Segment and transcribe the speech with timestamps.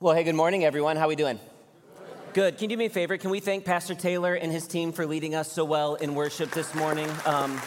[0.00, 0.96] Well, hey, good morning, everyone.
[0.96, 1.38] How are we doing?
[2.32, 2.58] Good.
[2.58, 3.16] Can you do me a favor?
[3.16, 6.50] Can we thank Pastor Taylor and his team for leading us so well in worship
[6.50, 7.08] this morning?
[7.24, 7.60] Um,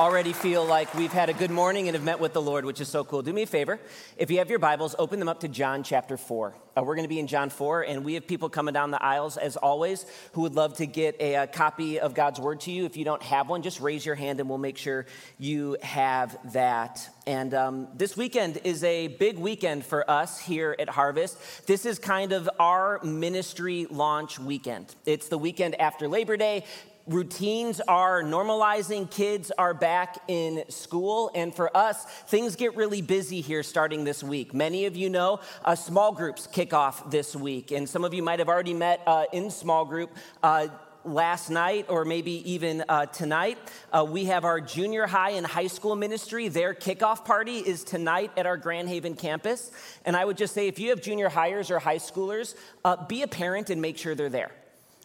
[0.00, 2.80] already feel like we've had a good morning and have met with the Lord, which
[2.80, 3.20] is so cool.
[3.20, 3.78] Do me a favor.
[4.16, 6.54] If you have your Bibles, open them up to John chapter 4.
[6.74, 9.02] Uh, we're going to be in John 4, and we have people coming down the
[9.02, 12.70] aisles, as always, who would love to get a, a copy of God's Word to
[12.70, 12.86] you.
[12.86, 15.04] If you don't have one, just raise your hand and we'll make sure
[15.38, 17.06] you have that.
[17.26, 21.66] And um, this weekend is a big weekend for us here at Harvest.
[21.66, 24.94] This is kind of our ministry launch weekend.
[25.04, 26.64] It's the weekend after Labor Day
[27.06, 33.40] routines are normalizing, kids are back in school, and for us, things get really busy
[33.40, 34.54] here starting this week.
[34.54, 38.22] Many of you know uh, small groups kick off this week, and some of you
[38.22, 40.10] might have already met uh, in small group.
[40.42, 40.68] Uh,
[41.04, 43.58] last night or maybe even uh, tonight.
[43.90, 46.48] Uh, we have our junior high and high school ministry.
[46.48, 49.70] Their kickoff party is tonight at our Grand Haven campus.
[50.04, 52.54] And I would just say if you have junior hires or high schoolers,
[52.84, 54.52] uh, be a parent and make sure they're there.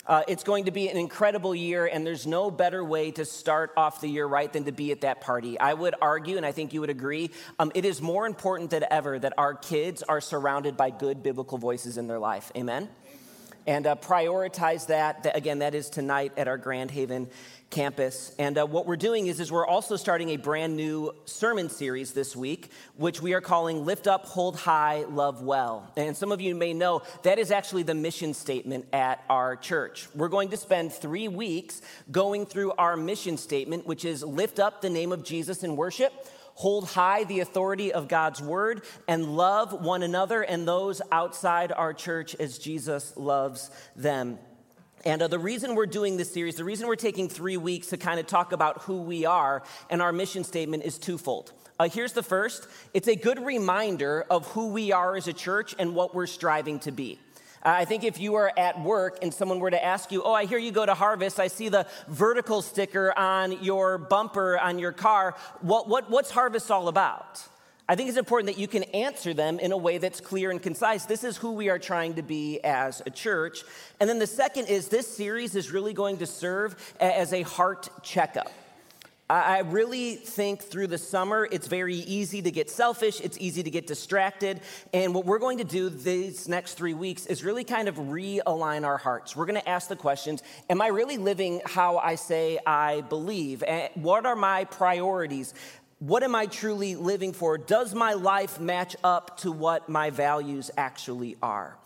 [0.08, 3.72] Uh, it's going to be an incredible year, and there's no better way to start
[3.76, 5.60] off the year right than to be at that party.
[5.60, 8.86] I would argue, and I think you would agree, um, it is more important than
[8.92, 12.52] ever that our kids are surrounded by good biblical voices in their life.
[12.56, 12.88] Amen?
[13.68, 15.26] And uh, prioritize that.
[15.36, 17.28] Again, that is tonight at our Grand Haven
[17.70, 18.34] campus.
[18.40, 22.14] And uh, what we're doing is, is we're also starting a brand new sermon series
[22.14, 25.92] this week, which we are calling Lift Up, Hold High, Love Well.
[25.98, 30.08] And some of you may know that is actually the mission statement at our church.
[30.16, 34.82] We're going to spend three weeks going through our mission statement, which is lift up
[34.82, 36.14] the name of Jesus in worship
[36.56, 41.94] hold high the authority of God's word, and love one another and those outside our
[41.94, 44.40] church as Jesus loves them.
[45.06, 47.98] And uh, the reason we're doing this series, the reason we're taking three weeks to
[47.98, 51.54] kind of talk about who we are and our mission statement is twofold.
[51.78, 55.76] Uh, here's the first it's a good reminder of who we are as a church
[55.78, 57.20] and what we're striving to be.
[57.66, 60.34] Uh, I think if you are at work and someone were to ask you, Oh,
[60.34, 64.78] I hear you go to Harvest, I see the vertical sticker on your bumper on
[64.78, 65.36] your car.
[65.62, 67.42] What, what, what's Harvest all about?
[67.88, 70.62] I think it's important that you can answer them in a way that's clear and
[70.62, 71.06] concise.
[71.06, 73.64] This is who we are trying to be as a church.
[74.00, 77.90] And then the second is this series is really going to serve as a heart
[78.04, 78.52] checkup.
[79.28, 83.72] I really think through the summer, it's very easy to get selfish, it's easy to
[83.72, 84.62] get distracted.
[84.94, 88.86] And what we're going to do these next three weeks is really kind of realign
[88.86, 89.36] our hearts.
[89.36, 93.64] We're going to ask the questions Am I really living how I say I believe?
[93.96, 95.54] What are my priorities?
[96.00, 97.58] what am I truly living for?
[97.58, 101.78] Does my life match up to what my values actually are?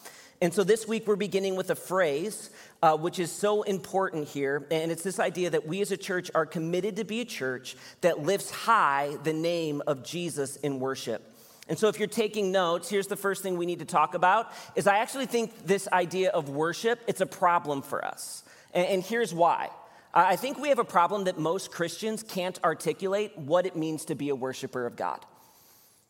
[0.41, 2.49] And so this week we're beginning with a phrase
[2.81, 4.65] uh, which is so important here.
[4.71, 7.75] And it's this idea that we as a church are committed to be a church
[8.01, 11.21] that lifts high the name of Jesus in worship.
[11.67, 14.51] And so if you're taking notes, here's the first thing we need to talk about
[14.75, 18.43] is I actually think this idea of worship, it's a problem for us.
[18.73, 19.69] and, and here's why.
[20.11, 24.15] I think we have a problem that most Christians can't articulate what it means to
[24.15, 25.23] be a worshiper of God.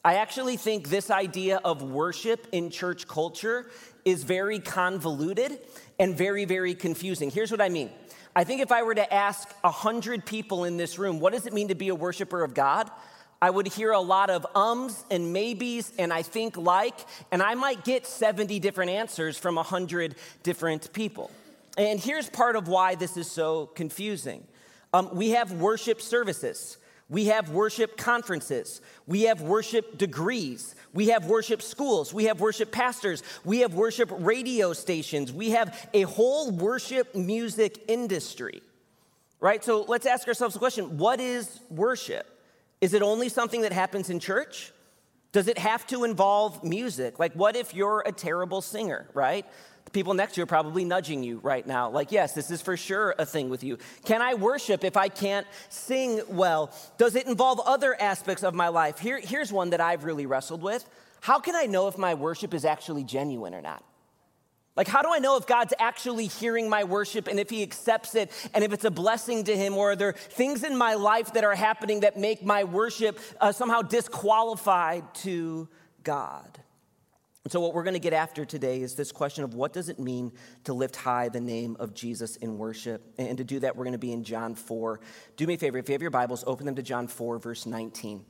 [0.05, 3.69] I actually think this idea of worship in church culture
[4.05, 5.59] is very convoluted
[5.99, 7.29] and very, very confusing.
[7.31, 7.89] Here's what I mean.
[8.35, 11.53] I think if I were to ask 100 people in this room, what does it
[11.53, 12.89] mean to be a worshiper of God?
[13.41, 16.95] I would hear a lot of ums and maybes and I think like,
[17.31, 21.31] and I might get 70 different answers from 100 different people.
[21.77, 24.43] And here's part of why this is so confusing
[24.91, 26.77] um, we have worship services.
[27.09, 28.81] We have worship conferences.
[29.07, 30.75] We have worship degrees.
[30.93, 32.13] We have worship schools.
[32.13, 33.23] We have worship pastors.
[33.43, 35.33] We have worship radio stations.
[35.33, 38.61] We have a whole worship music industry,
[39.39, 39.63] right?
[39.63, 42.27] So let's ask ourselves the question what is worship?
[42.79, 44.71] Is it only something that happens in church?
[45.31, 47.19] Does it have to involve music?
[47.19, 49.45] Like, what if you're a terrible singer, right?
[49.91, 52.77] People next to you are probably nudging you right now, like, yes, this is for
[52.77, 53.77] sure a thing with you.
[54.05, 56.71] Can I worship if I can't sing well?
[56.97, 58.99] Does it involve other aspects of my life?
[58.99, 60.87] Here, here's one that I've really wrestled with.
[61.21, 63.83] How can I know if my worship is actually genuine or not?
[64.75, 68.15] Like, how do I know if God's actually hearing my worship and if He accepts
[68.15, 69.75] it and if it's a blessing to Him?
[69.75, 73.51] Or are there things in my life that are happening that make my worship uh,
[73.51, 75.67] somehow disqualified to
[76.03, 76.58] God?
[77.49, 79.97] So, what we're going to get after today is this question of what does it
[79.97, 80.31] mean
[80.65, 83.01] to lift high the name of Jesus in worship?
[83.17, 84.99] And to do that, we're going to be in John 4.
[85.35, 87.65] Do me a favor, if you have your Bibles, open them to John 4, verse
[87.65, 88.23] 19.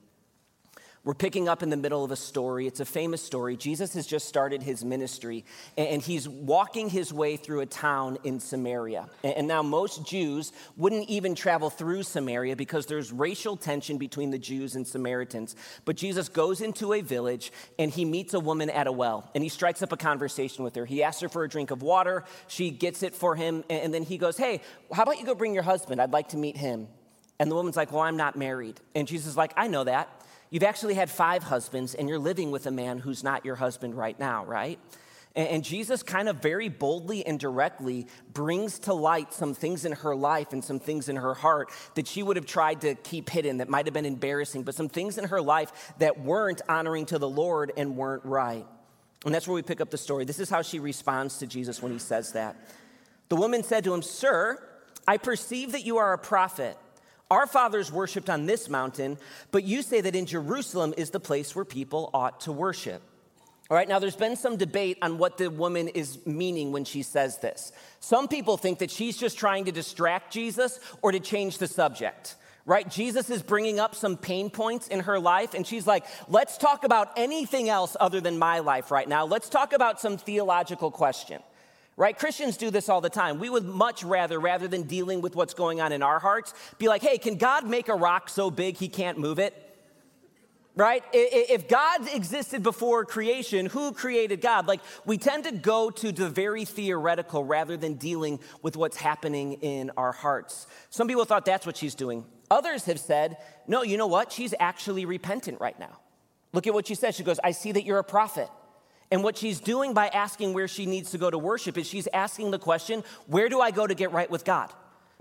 [1.09, 2.67] We're picking up in the middle of a story.
[2.67, 3.57] It's a famous story.
[3.57, 5.43] Jesus has just started his ministry,
[5.75, 9.09] and he's walking his way through a town in Samaria.
[9.23, 14.37] And now, most Jews wouldn't even travel through Samaria because there's racial tension between the
[14.37, 15.55] Jews and Samaritans.
[15.83, 19.43] But Jesus goes into a village and he meets a woman at a well, and
[19.43, 20.85] he strikes up a conversation with her.
[20.85, 24.03] He asks her for a drink of water, she gets it for him, and then
[24.03, 24.61] he goes, Hey,
[24.93, 25.99] how about you go bring your husband?
[25.99, 26.87] I'd like to meet him.
[27.39, 28.79] And the woman's like, Well, I'm not married.
[28.93, 30.07] And Jesus is like, I know that.
[30.49, 33.95] You've actually had five husbands, and you're living with a man who's not your husband
[33.95, 34.79] right now, right?
[35.35, 40.15] And Jesus kind of very boldly and directly brings to light some things in her
[40.15, 43.57] life and some things in her heart that she would have tried to keep hidden
[43.57, 47.19] that might have been embarrassing, but some things in her life that weren't honoring to
[47.19, 48.65] the Lord and weren't right.
[49.23, 50.25] And that's where we pick up the story.
[50.25, 52.55] This is how she responds to Jesus when he says that.
[53.29, 54.61] The woman said to him, Sir,
[55.07, 56.75] I perceive that you are a prophet.
[57.31, 59.17] Our fathers worshiped on this mountain,
[59.51, 63.03] but you say that in Jerusalem is the place where people ought to worship.
[63.69, 67.03] All right, now there's been some debate on what the woman is meaning when she
[67.03, 67.71] says this.
[67.99, 72.35] Some people think that she's just trying to distract Jesus or to change the subject
[72.69, 72.87] right?
[72.87, 76.83] Jesus is bringing up some pain points in her life, and she's like, let's talk
[76.83, 79.25] about anything else other than my life right now.
[79.25, 81.41] Let's talk about some theological question
[81.99, 82.17] right?
[82.17, 83.39] Christians do this all the time.
[83.39, 86.87] We would much rather, rather than dealing with what's going on in our hearts, be
[86.87, 89.53] like, hey, can God make a rock so big he can't move it?
[90.77, 91.03] Right?
[91.11, 94.65] If God existed before creation, who created God?
[94.65, 99.53] Like, we tend to go to the very theoretical rather than dealing with what's happening
[99.55, 100.67] in our hearts.
[100.89, 102.23] Some people thought that's what she's doing.
[102.49, 103.35] Others have said,
[103.67, 104.31] no, you know what?
[104.31, 105.99] She's actually repentant right now.
[106.53, 107.13] Look at what she says.
[107.13, 108.47] She goes, I see that you're a prophet.
[109.11, 112.07] And what she's doing by asking where she needs to go to worship is she's
[112.13, 114.71] asking the question, where do I go to get right with God?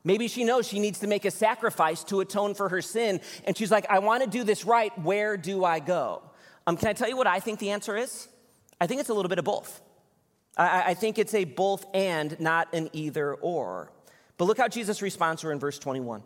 [0.05, 3.21] Maybe she knows she needs to make a sacrifice to atone for her sin.
[3.45, 4.97] And she's like, I want to do this right.
[5.01, 6.23] Where do I go?
[6.67, 8.29] Um, can I tell you what I think the answer is?
[8.81, 9.81] I think it's a little bit of both.
[10.57, 13.91] I, I think it's a both and, not an either or.
[14.37, 16.23] But look how Jesus responds to her in verse 21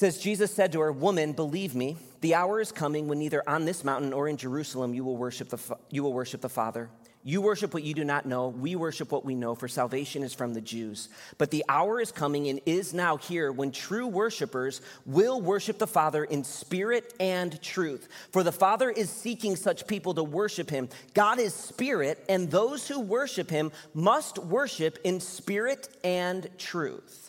[0.00, 3.66] says, Jesus said to her, Woman, believe me, the hour is coming when neither on
[3.66, 6.88] this mountain or in Jerusalem you will worship the, you will worship the Father.
[7.22, 8.48] You worship what you do not know.
[8.48, 11.10] We worship what we know, for salvation is from the Jews.
[11.36, 15.86] But the hour is coming and is now here when true worshipers will worship the
[15.86, 18.08] Father in spirit and truth.
[18.32, 20.88] For the Father is seeking such people to worship him.
[21.12, 27.19] God is spirit, and those who worship him must worship in spirit and truth.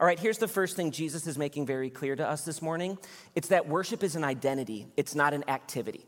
[0.00, 2.96] All right, here's the first thing Jesus is making very clear to us this morning
[3.34, 6.06] it's that worship is an identity, it's not an activity.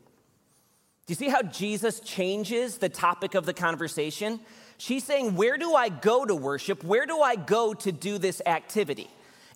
[1.05, 4.39] Do you see how Jesus changes the topic of the conversation?
[4.79, 6.83] She's saying, Where do I go to worship?
[6.83, 9.11] Where do I go to do this activity?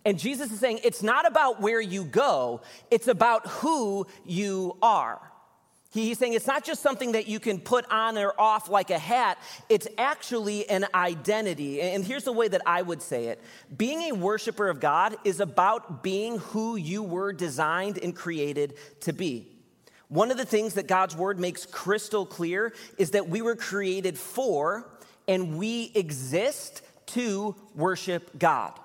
[0.06, 2.62] And Jesus is saying, It's not about where you go,
[2.92, 5.19] it's about who you are.
[5.89, 9.00] He's saying it's not just something that you can put on or off like a
[9.00, 9.38] hat,
[9.69, 11.81] it's actually an identity.
[11.81, 13.42] And here's the way that I would say it
[13.75, 19.13] being a worshiper of God is about being who you were designed and created to
[19.13, 19.48] be.
[20.10, 24.18] One of the things that God's word makes crystal clear is that we were created
[24.18, 24.89] for
[25.28, 28.78] and we exist to worship God.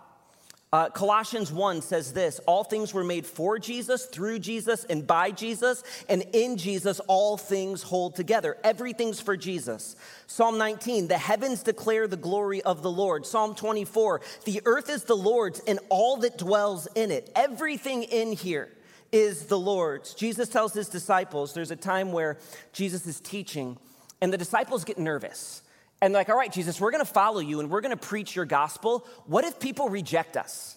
[0.73, 5.31] Uh, Colossians 1 says this All things were made for Jesus, through Jesus, and by
[5.31, 8.57] Jesus, and in Jesus, all things hold together.
[8.65, 9.97] Everything's for Jesus.
[10.27, 13.27] Psalm 19, the heavens declare the glory of the Lord.
[13.27, 17.31] Psalm 24, the earth is the Lord's and all that dwells in it.
[17.37, 18.71] Everything in here
[19.13, 20.15] is the Lord's.
[20.15, 22.39] Jesus tells his disciples, there's a time where
[22.73, 23.77] Jesus is teaching,
[24.23, 25.63] and the disciples get nervous
[26.03, 29.07] and like, all right, Jesus, we're gonna follow you and we're gonna preach your gospel.
[29.27, 30.77] What if people reject us?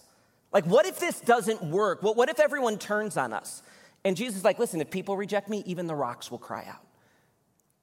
[0.52, 2.00] Like, what if this doesn't work?
[2.02, 3.60] What, what if everyone turns on us?
[4.04, 6.86] And Jesus is like, listen, if people reject me, even the rocks will cry out.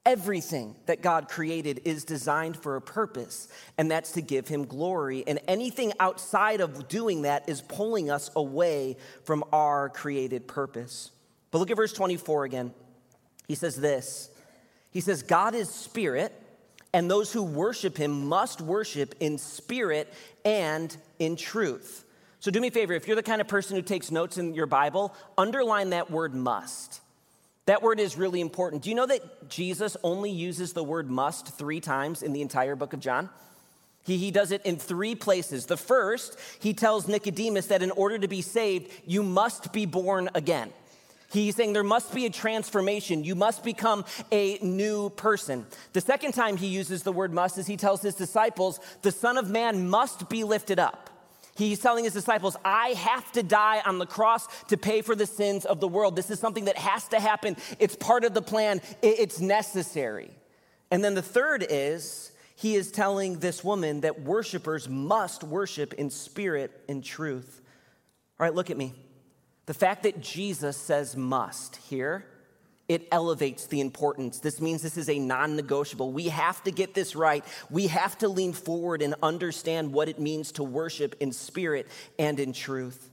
[0.06, 5.26] Everything that God created is designed for a purpose, and that's to give him glory.
[5.28, 8.96] And anything outside of doing that is pulling us away
[9.26, 11.12] from our created purpose.
[11.52, 12.74] But look at verse 24 again.
[13.50, 14.30] He says this
[14.92, 16.34] He says, God is spirit
[16.94, 20.14] and those who worship him must worship in spirit
[20.46, 22.06] and in truth.
[22.40, 24.54] So do me a favor, if you're the kind of person who takes notes in
[24.54, 27.02] your Bible, underline that word must.
[27.66, 28.84] That word is really important.
[28.84, 32.76] Do you know that Jesus only uses the word must three times in the entire
[32.76, 33.30] book of John?
[34.04, 35.66] He, he does it in three places.
[35.66, 40.30] The first, he tells Nicodemus that in order to be saved, you must be born
[40.36, 40.74] again.
[41.34, 43.24] He's saying there must be a transformation.
[43.24, 45.66] You must become a new person.
[45.94, 49.38] The second time he uses the word must is he tells his disciples, the Son
[49.38, 51.10] of Man must be lifted up.
[51.56, 55.26] He's telling his disciples, I have to die on the cross to pay for the
[55.26, 56.16] sins of the world.
[56.16, 57.58] This is something that has to happen.
[57.80, 60.30] It's part of the plan, it's necessary.
[60.92, 66.12] And then the third is, he is telling this woman that worshipers must worship in
[66.12, 67.62] spirit and truth.
[68.40, 68.94] All right, look at me.
[69.66, 72.26] The fact that Jesus says must here
[72.90, 74.40] it elevates the importance.
[74.40, 76.12] This means this is a non negotiable.
[76.12, 77.44] We have to get this right.
[77.70, 81.88] We have to lean forward and understand what it means to worship in spirit
[82.20, 83.10] and in truth.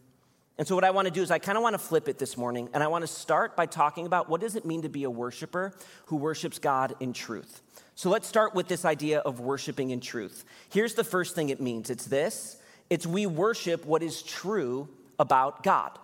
[0.59, 2.19] And so, what I want to do is, I kind of want to flip it
[2.19, 4.89] this morning, and I want to start by talking about what does it mean to
[4.89, 5.73] be a worshiper
[6.07, 7.63] who worships God in truth.
[7.95, 10.45] So, let's start with this idea of worshiping in truth.
[10.69, 14.89] Here's the first thing it means it's this it's we worship what is true
[15.19, 15.97] about God.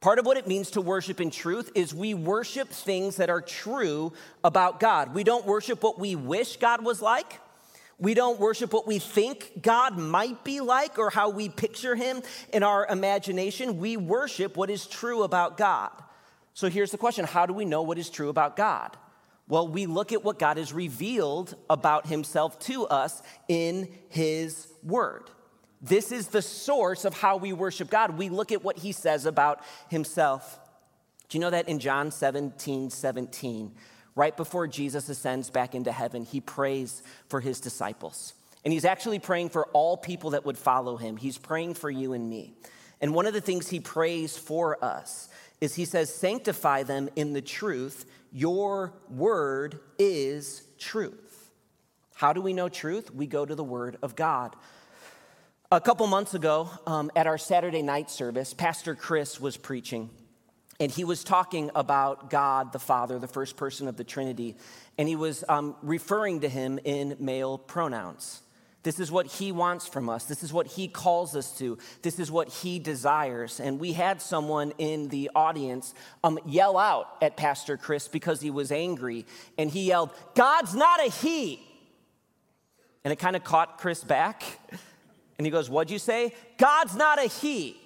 [0.00, 3.40] Part of what it means to worship in truth is we worship things that are
[3.40, 4.12] true
[4.44, 5.12] about God.
[5.12, 7.40] We don't worship what we wish God was like.
[7.98, 12.22] We don't worship what we think God might be like or how we picture him
[12.52, 13.78] in our imagination.
[13.78, 15.90] We worship what is true about God.
[16.54, 18.96] So here's the question How do we know what is true about God?
[19.48, 25.30] Well, we look at what God has revealed about himself to us in his word.
[25.80, 28.18] This is the source of how we worship God.
[28.18, 30.58] We look at what he says about himself.
[31.28, 33.72] Do you know that in John 17 17,
[34.14, 38.34] right before Jesus ascends back into heaven, he prays for his disciples.
[38.64, 41.16] And he's actually praying for all people that would follow him.
[41.16, 42.54] He's praying for you and me.
[43.00, 45.28] And one of the things he prays for us
[45.60, 48.04] is he says, Sanctify them in the truth.
[48.32, 51.50] Your word is truth.
[52.14, 53.14] How do we know truth?
[53.14, 54.56] We go to the word of God.
[55.70, 60.08] A couple months ago, um, at our Saturday night service, Pastor Chris was preaching,
[60.80, 64.56] and he was talking about God the Father, the first person of the Trinity,
[64.96, 68.40] and he was um, referring to him in male pronouns.
[68.82, 70.24] This is what he wants from us.
[70.24, 71.76] This is what he calls us to.
[72.00, 73.60] This is what he desires.
[73.60, 75.92] And we had someone in the audience
[76.24, 79.26] um, yell out at Pastor Chris because he was angry.
[79.58, 81.60] And he yelled, God's not a he.
[83.04, 84.44] And it kind of caught Chris back.
[85.38, 86.34] And he goes, What'd you say?
[86.58, 87.80] God's not a he.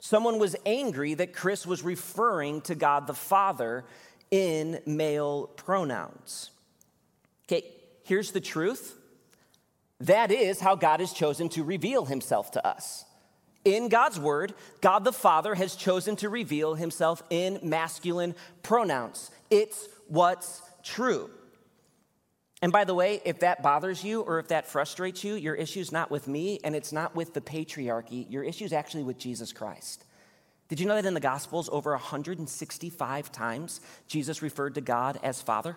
[0.00, 3.84] Someone was angry that Chris was referring to God the Father
[4.30, 6.50] in male pronouns.
[7.44, 7.64] Okay,
[8.04, 8.96] here's the truth
[10.00, 13.04] that is how God has chosen to reveal himself to us.
[13.66, 19.30] In God's word, God the Father has chosen to reveal himself in masculine pronouns.
[19.50, 21.28] It's what's true.
[22.62, 25.92] And by the way, if that bothers you or if that frustrates you, your issue's
[25.92, 28.30] not with me and it's not with the patriarchy.
[28.30, 30.04] Your issue's actually with Jesus Christ.
[30.68, 35.40] Did you know that in the Gospels, over 165 times, Jesus referred to God as
[35.40, 35.76] Father?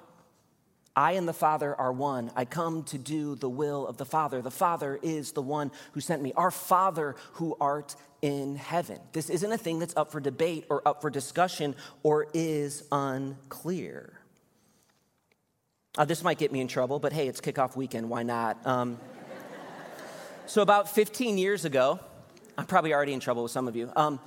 [0.95, 2.31] I and the Father are one.
[2.35, 4.41] I come to do the will of the Father.
[4.41, 6.33] The Father is the one who sent me.
[6.33, 8.99] Our Father who art in heaven.
[9.11, 14.13] This isn't a thing that's up for debate or up for discussion or is unclear.
[15.95, 18.09] Uh, this might get me in trouble, but hey, it's kickoff weekend.
[18.09, 18.57] Why not?
[18.65, 18.97] Um,
[20.47, 21.99] so, about 15 years ago,
[22.57, 23.91] I'm probably already in trouble with some of you.
[23.95, 24.19] Um,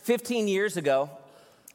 [0.00, 1.08] 15 years ago,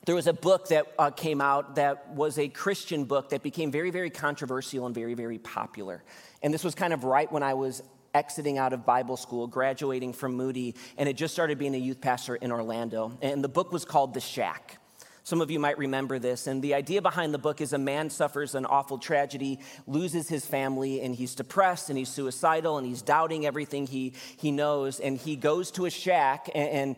[0.06, 3.72] there was a book that uh, came out that was a Christian book that became
[3.72, 6.04] very, very controversial and very, very popular.
[6.44, 10.12] And this was kind of right when I was exiting out of Bible school, graduating
[10.12, 13.18] from Moody, and had just started being a youth pastor in Orlando.
[13.22, 14.78] And the book was called The Shack.
[15.26, 16.46] Some of you might remember this.
[16.46, 20.46] And the idea behind the book is a man suffers an awful tragedy, loses his
[20.46, 25.00] family, and he's depressed and he's suicidal and he's doubting everything he, he knows.
[25.00, 26.96] And he goes to a shack, and, and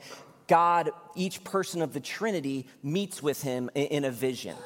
[0.48, 4.58] God, each person of the Trinity, meets with him in, in a vision.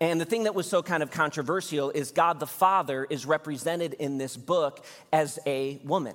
[0.00, 3.94] And the thing that was so kind of controversial is God the Father is represented
[3.94, 6.14] in this book as a woman.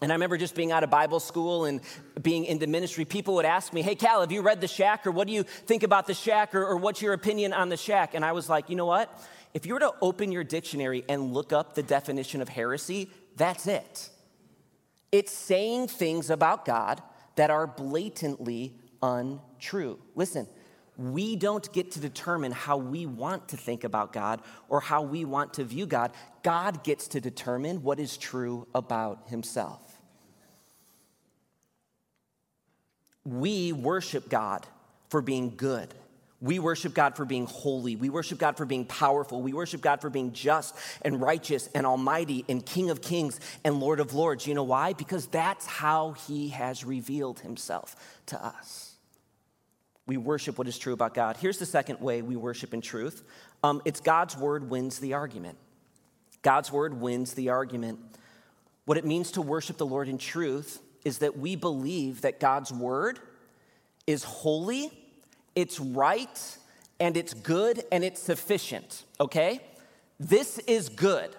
[0.00, 1.80] And I remember just being out of Bible school and
[2.22, 3.04] being into ministry.
[3.04, 5.06] People would ask me, Hey, Cal, have you read The Shack?
[5.06, 6.54] Or what do you think about The Shack?
[6.54, 8.14] Or, or, what's your opinion on The Shack?
[8.14, 9.12] And I was like, You know what?
[9.54, 13.66] If you were to open your dictionary and look up the definition of heresy, that's
[13.66, 14.10] it.
[15.10, 17.02] It's saying things about God
[17.36, 19.98] that are blatantly untrue.
[20.14, 20.46] Listen,
[20.98, 25.24] we don't get to determine how we want to think about God or how we
[25.24, 26.12] want to view God.
[26.42, 29.87] God gets to determine what is true about himself.
[33.28, 34.66] We worship God
[35.08, 35.92] for being good.
[36.40, 37.96] We worship God for being holy.
[37.96, 39.42] We worship God for being powerful.
[39.42, 43.80] We worship God for being just and righteous and almighty and King of kings and
[43.80, 44.46] Lord of lords.
[44.46, 44.92] You know why?
[44.92, 48.94] Because that's how He has revealed Himself to us.
[50.06, 51.36] We worship what is true about God.
[51.36, 53.24] Here's the second way we worship in truth
[53.64, 55.58] um, it's God's word wins the argument.
[56.42, 57.98] God's word wins the argument.
[58.84, 62.72] What it means to worship the Lord in truth is that we believe that God's
[62.72, 63.18] word
[64.06, 64.90] is holy,
[65.54, 66.58] it's right,
[67.00, 69.60] and it's good, and it's sufficient, okay?
[70.18, 71.30] This is good.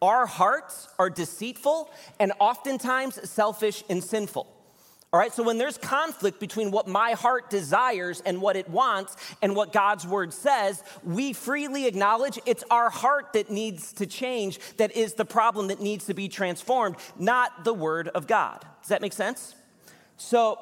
[0.00, 4.46] Our hearts are deceitful and oftentimes selfish and sinful.
[5.10, 9.16] All right, so when there's conflict between what my heart desires and what it wants
[9.40, 14.58] and what God's word says, we freely acknowledge it's our heart that needs to change,
[14.76, 18.66] that is the problem that needs to be transformed, not the word of God.
[18.82, 19.54] Does that make sense?
[20.18, 20.58] So,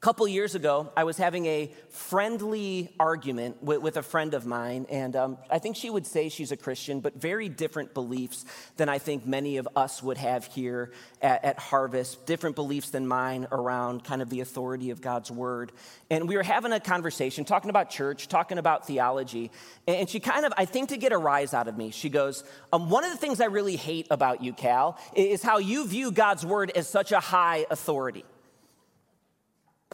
[0.00, 4.86] couple years ago, I was having a friendly argument with, with a friend of mine,
[4.88, 8.46] and um, I think she would say she's a Christian, but very different beliefs
[8.78, 13.06] than I think many of us would have here at, at Harvest, different beliefs than
[13.06, 15.70] mine around kind of the authority of God's word.
[16.08, 19.50] And we were having a conversation, talking about church, talking about theology,
[19.86, 22.42] and she kind of, I think to get a rise out of me, she goes,
[22.72, 26.10] um, One of the things I really hate about you, Cal, is how you view
[26.10, 28.24] God's word as such a high authority.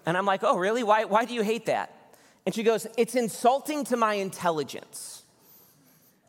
[0.04, 0.82] And I'm like, oh, really?
[0.82, 1.92] Why, why do you hate that?
[2.44, 5.22] And she goes, it's insulting to my intelligence.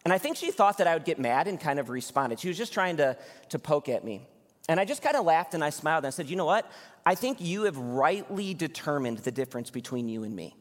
[0.03, 2.39] And I think she thought that I would get mad and kind of responded.
[2.39, 3.17] She was just trying to,
[3.49, 4.21] to poke at me.
[4.69, 6.69] And I just kind of laughed and I smiled and I said, you know what?
[7.05, 10.55] I think you have rightly determined the difference between you and me.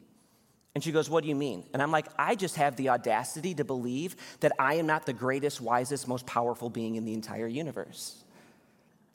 [0.77, 1.63] And she goes, What do you mean?
[1.73, 5.11] And I'm like, I just have the audacity to believe that I am not the
[5.11, 8.23] greatest, wisest, most powerful being in the entire universe.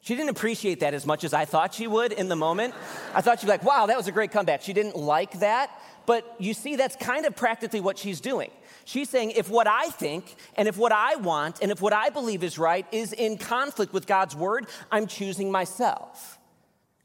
[0.03, 2.73] She didn't appreciate that as much as I thought she would in the moment.
[3.15, 4.61] I thought she'd be like, wow, that was a great comeback.
[4.61, 5.71] She didn't like that.
[6.05, 8.51] But you see, that's kind of practically what she's doing.
[8.83, 12.09] She's saying, if what I think and if what I want and if what I
[12.09, 16.37] believe is right is in conflict with God's word, I'm choosing myself.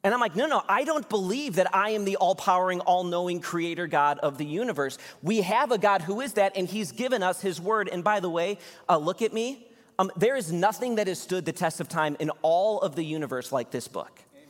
[0.03, 3.05] And I'm like, no, no, I don't believe that I am the all powering, all
[3.05, 4.99] knowing creator God of the universe.
[5.23, 7.89] We have a God who is that, and He's given us His word.
[7.89, 9.68] And by the way, uh, look at me.
[9.99, 13.03] Um, there is nothing that has stood the test of time in all of the
[13.03, 14.23] universe like this book.
[14.33, 14.47] Amen.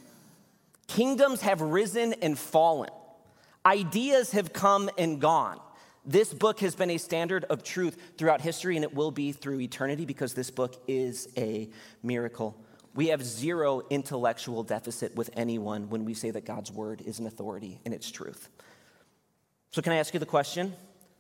[0.87, 2.91] Kingdoms have risen and fallen,
[3.65, 5.61] ideas have come and gone.
[6.05, 9.61] This book has been a standard of truth throughout history, and it will be through
[9.61, 11.69] eternity because this book is a
[12.03, 12.57] miracle.
[12.95, 17.27] We have zero intellectual deficit with anyone when we say that God's word is an
[17.27, 18.49] authority and it's truth.
[19.71, 20.73] So, can I ask you the question?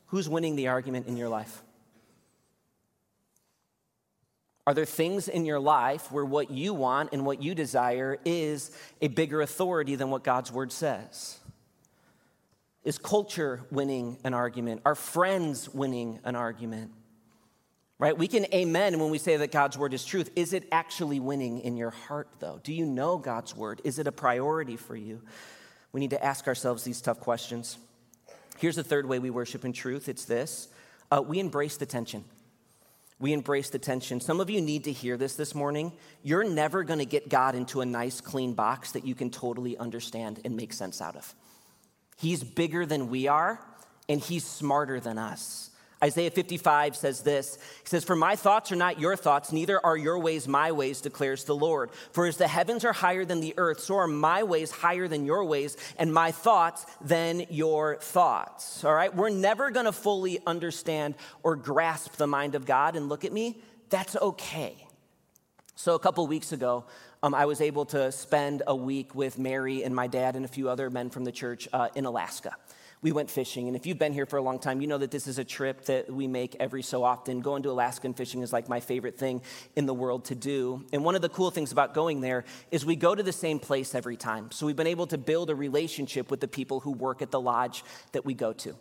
[0.07, 1.63] Who's winning the argument in your life?
[4.69, 8.71] Are there things in your life where what you want and what you desire is
[9.01, 11.39] a bigger authority than what God's word says?
[12.85, 14.83] Is culture winning an argument?
[14.85, 16.91] Are friends winning an argument?
[17.99, 18.15] Right?
[18.15, 20.29] We can amen when we say that God's word is truth.
[20.37, 22.61] Is it actually winning in your heart, though?
[22.63, 23.81] Do you know God's word?
[23.85, 25.23] Is it a priority for you?
[25.93, 27.79] We need to ask ourselves these tough questions.
[28.59, 30.69] Here's the third way we worship in truth it's this
[31.11, 32.27] uh, we embrace the tension
[33.21, 34.21] we embrace the tension.
[34.21, 35.93] Some of you need to hear this this morning.
[36.23, 39.77] You're never going to get God into a nice, clean box that you can totally
[39.77, 41.35] understand and make sense out of.
[42.17, 43.61] He's bigger than we are,
[44.09, 45.71] and He's smarter than us.
[46.03, 49.97] Isaiah 55 says this He says, For my thoughts are not your thoughts, neither are
[49.97, 51.91] your ways my ways, declares the Lord.
[52.13, 55.25] For as the heavens are higher than the earth, so are my ways higher than
[55.25, 58.85] your ways, and my thoughts than your thoughts.
[58.85, 59.15] All right?
[59.15, 62.95] We're never going to fully understand or grasp the mind of God.
[62.95, 64.87] And look at me, that's okay.
[65.75, 66.85] So a couple weeks ago,
[67.25, 70.49] um, I was able to spend a week with Mary and my dad and a
[70.49, 72.55] few other men from the church uh, in Alaska
[73.03, 73.69] we went fishing.
[73.69, 75.45] And if you've been here for a long time, you know that this is a
[75.45, 77.41] trip that we make every so often.
[77.41, 79.43] Going to Alaskan fishing is like my favorite thing
[79.77, 80.85] in the world to do.
[80.93, 83.59] And one of the cool things about going there is we go to the same
[83.59, 84.51] place every time.
[84.51, 87.41] So we've been able to build a relationship with the people who work at the
[87.41, 88.77] lodge that we go to.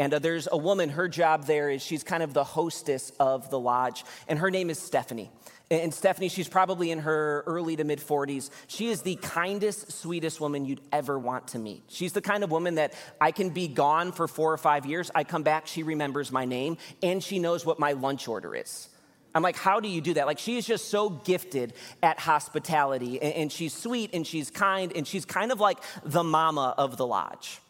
[0.00, 3.50] And uh, there's a woman, her job there is she's kind of the hostess of
[3.50, 5.30] the lodge, and her name is Stephanie.
[5.70, 8.48] And Stephanie, she's probably in her early to mid 40s.
[8.66, 11.82] She is the kindest, sweetest woman you'd ever want to meet.
[11.88, 15.10] She's the kind of woman that I can be gone for four or five years.
[15.14, 18.88] I come back, she remembers my name, and she knows what my lunch order is.
[19.34, 20.24] I'm like, how do you do that?
[20.24, 25.06] Like, she is just so gifted at hospitality, and she's sweet, and she's kind, and
[25.06, 27.60] she's kind of like the mama of the lodge.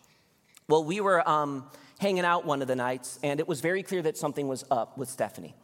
[0.68, 1.66] Well, we were um,
[2.00, 4.96] hanging out one of the nights, and it was very clear that something was up
[4.96, 5.54] with Stephanie.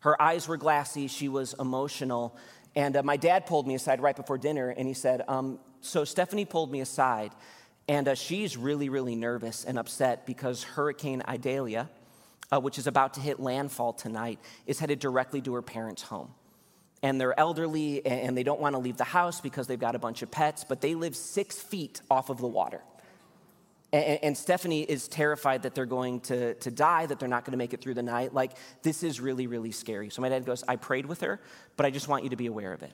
[0.00, 2.36] Her eyes were glassy, she was emotional.
[2.74, 6.04] And uh, my dad pulled me aside right before dinner and he said, um, So
[6.04, 7.32] Stephanie pulled me aside,
[7.86, 11.88] and uh, she's really, really nervous and upset because Hurricane Idalia,
[12.52, 16.34] uh, which is about to hit landfall tonight, is headed directly to her parents' home.
[17.04, 20.00] And they're elderly and they don't want to leave the house because they've got a
[20.00, 22.80] bunch of pets, but they live six feet off of the water.
[23.92, 27.52] And, and, Stephanie is terrified that they're going to, to die, that they're not going
[27.52, 28.34] to make it through the night.
[28.34, 30.10] Like, this is really, really scary.
[30.10, 31.40] So my dad goes, I prayed with her,
[31.76, 32.92] but I just want you to be aware of it.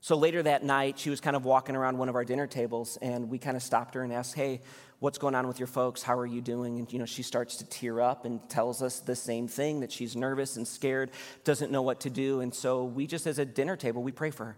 [0.00, 2.98] So later that night, she was kind of walking around one of our dinner tables,
[3.00, 4.60] and we kind of stopped her and asked, Hey,
[4.98, 6.02] what's going on with your folks?
[6.02, 6.78] How are you doing?
[6.78, 9.92] And, you know, she starts to tear up and tells us the same thing that
[9.92, 11.10] she's nervous and scared,
[11.44, 12.40] doesn't know what to do.
[12.40, 14.56] And so we just, as a dinner table, we pray for her.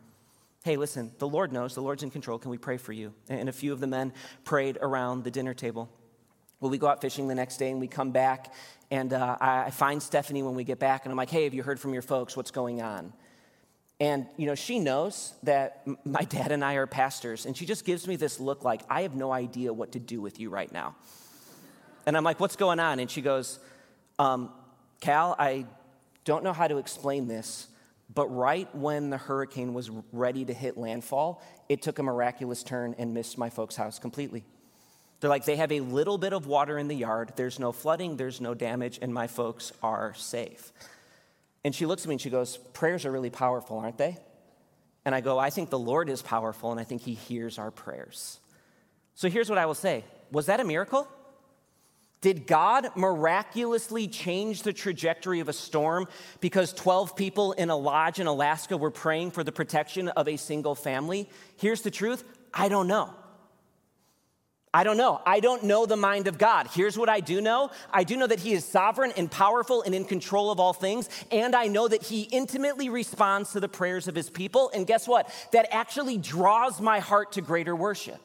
[0.66, 2.40] Hey, listen, the Lord knows, the Lord's in control.
[2.40, 3.14] Can we pray for you?
[3.28, 5.88] And a few of the men prayed around the dinner table.
[6.58, 8.52] Well, we go out fishing the next day and we come back,
[8.90, 11.62] and uh, I find Stephanie when we get back, and I'm like, hey, have you
[11.62, 12.36] heard from your folks?
[12.36, 13.12] What's going on?
[14.00, 17.84] And, you know, she knows that my dad and I are pastors, and she just
[17.84, 20.72] gives me this look like, I have no idea what to do with you right
[20.72, 20.96] now.
[22.06, 22.98] And I'm like, what's going on?
[22.98, 23.60] And she goes,
[24.18, 24.50] um,
[24.98, 25.66] Cal, I
[26.24, 27.68] don't know how to explain this,
[28.12, 32.94] but right when the hurricane was ready to hit landfall, it took a miraculous turn
[32.98, 34.44] and missed my folks' house completely.
[35.20, 38.16] They're like, they have a little bit of water in the yard, there's no flooding,
[38.16, 40.72] there's no damage, and my folks are safe.
[41.64, 44.18] And she looks at me and she goes, Prayers are really powerful, aren't they?
[45.04, 47.70] And I go, I think the Lord is powerful and I think He hears our
[47.70, 48.38] prayers.
[49.14, 51.08] So here's what I will say Was that a miracle?
[52.20, 56.08] Did God miraculously change the trajectory of a storm
[56.40, 60.36] because 12 people in a lodge in Alaska were praying for the protection of a
[60.36, 61.28] single family?
[61.56, 62.24] Here's the truth
[62.54, 63.14] I don't know.
[64.76, 65.22] I don't know.
[65.24, 66.68] I don't know the mind of God.
[66.70, 69.94] Here's what I do know I do know that He is sovereign and powerful and
[69.94, 71.08] in control of all things.
[71.30, 74.70] And I know that He intimately responds to the prayers of His people.
[74.74, 75.32] And guess what?
[75.52, 78.20] That actually draws my heart to greater worship.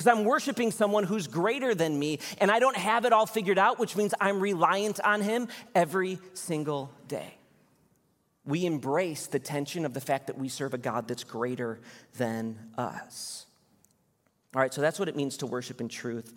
[0.00, 3.58] Because I'm worshiping someone who's greater than me, and I don't have it all figured
[3.58, 7.34] out, which means I'm reliant on Him every single day.
[8.46, 11.80] We embrace the tension of the fact that we serve a God that's greater
[12.16, 13.44] than us.
[14.54, 16.32] All right, so that's what it means to worship in truth.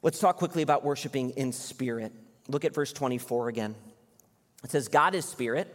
[0.00, 2.12] Let's talk quickly about worshiping in spirit.
[2.46, 3.74] Look at verse 24 again.
[4.62, 5.74] It says, God is spirit,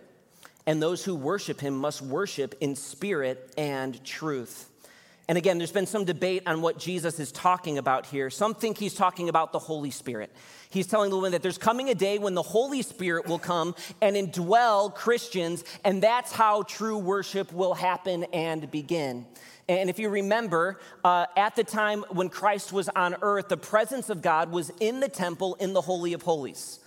[0.66, 4.70] and those who worship him must worship in spirit and truth.
[5.34, 8.30] And again, there's been some debate on what Jesus is talking about here.
[8.30, 10.32] Some think he's talking about the Holy Spirit.
[10.69, 13.74] He's telling the woman that there's coming a day when the Holy Spirit will come
[14.00, 19.26] and indwell Christians, and that's how true worship will happen and begin.
[19.67, 24.12] And if you remember, uh, at the time when Christ was on earth, the presence
[24.12, 26.78] of God was in the temple in the Holy of Holies.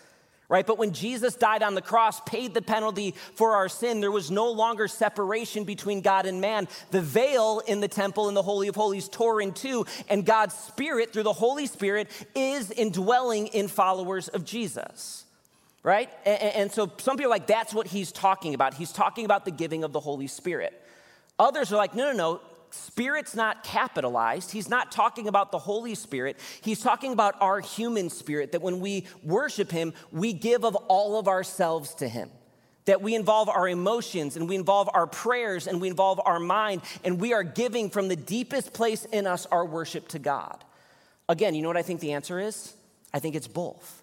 [0.49, 0.67] Right?
[0.67, 4.31] But when Jesus died on the cross, paid the penalty for our sin, there was
[4.31, 6.69] no longer separation between God and man.
[6.93, 10.55] The veil in the temple in the Holy of Holies tore in two, and God's
[10.55, 15.25] Spirit, through the Holy Spirit, is indwelling in followers of Jesus
[15.83, 16.11] right?
[16.25, 18.75] And, and, so some people are like, that's what he's talking about.
[18.75, 20.75] He's talking about the giving of the Holy Spirit.
[21.39, 22.41] Others are like, no, no, no.
[22.71, 24.51] Spirit's not capitalized.
[24.51, 26.39] He's not talking about the Holy Spirit.
[26.61, 31.19] He's talking about our human spirit, that when we worship Him, we give of all
[31.19, 32.31] of ourselves to Him.
[32.87, 36.83] That we involve our emotions and we involve our prayers and we involve our mind,
[37.05, 40.65] and we are giving from the deepest place in us our worship to God.
[41.29, 42.75] Again, you know what I think the answer is?
[43.13, 44.03] I think it's both.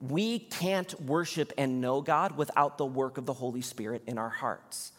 [0.00, 4.28] We can't worship and know God without the work of the Holy Spirit in our
[4.28, 4.92] hearts.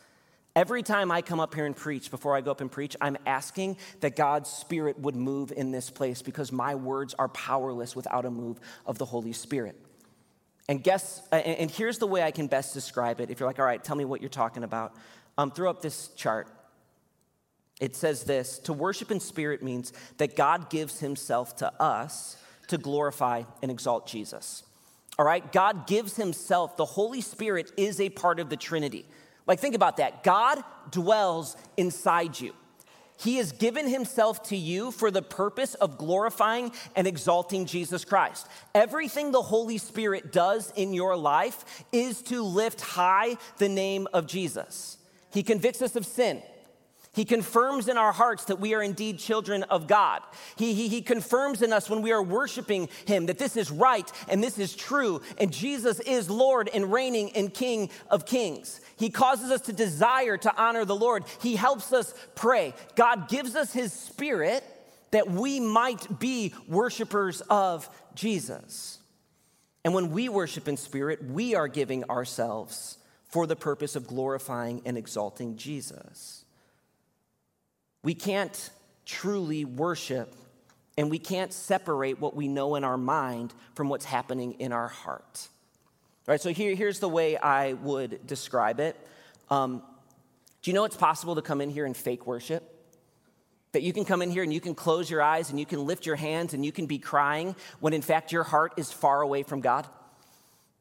[0.59, 3.15] Every time I come up here and preach, before I go up and preach, I'm
[3.25, 8.25] asking that God's Spirit would move in this place because my words are powerless without
[8.25, 9.77] a move of the Holy Spirit.
[10.67, 13.29] And guess, and here's the way I can best describe it.
[13.29, 14.93] If you're like, all right, tell me what you're talking about,
[15.37, 16.49] um, throw up this chart.
[17.79, 22.35] It says this to worship in spirit means that God gives himself to us
[22.67, 24.63] to glorify and exalt Jesus.
[25.17, 29.05] All right, God gives himself, the Holy Spirit is a part of the Trinity.
[29.49, 30.23] Like, think about that.
[30.23, 32.53] God dwells inside you.
[33.17, 38.47] He has given himself to you for the purpose of glorifying and exalting Jesus Christ.
[38.75, 44.27] Everything the Holy Spirit does in your life is to lift high the name of
[44.27, 44.99] Jesus.
[45.33, 46.43] He convicts us of sin.
[47.11, 50.21] He confirms in our hearts that we are indeed children of God.
[50.55, 54.09] He, he, he, confirms in us when we are worshiping Him that this is right
[54.27, 58.79] and this is true, and Jesus is Lord and reigning and King of kings.
[58.99, 61.23] He causes us to desire to honor the Lord.
[61.41, 62.73] He helps us pray.
[62.95, 64.63] God gives us His Spirit
[65.11, 68.99] that we might be worshipers of Jesus.
[69.83, 72.97] And when we worship in spirit, we are giving ourselves
[73.29, 76.43] for the purpose of glorifying and exalting Jesus.
[78.03, 78.69] We can't
[79.05, 80.35] truly worship
[80.97, 84.89] and we can't separate what we know in our mind from what's happening in our
[84.89, 85.47] heart.
[86.29, 88.95] Right, so here, here's the way I would describe it.
[89.49, 89.81] Um,
[90.61, 92.71] do you know it's possible to come in here and fake worship?
[93.71, 95.87] That you can come in here and you can close your eyes and you can
[95.87, 99.23] lift your hands and you can be crying when in fact your heart is far
[99.23, 99.87] away from God?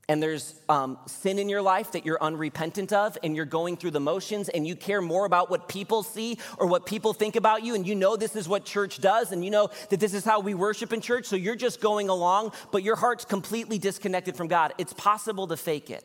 [0.09, 3.91] And there's um, sin in your life that you're unrepentant of, and you're going through
[3.91, 7.63] the motions, and you care more about what people see or what people think about
[7.63, 10.25] you, and you know this is what church does, and you know that this is
[10.25, 14.35] how we worship in church, so you're just going along, but your heart's completely disconnected
[14.35, 14.73] from God.
[14.79, 16.05] It's possible to fake it.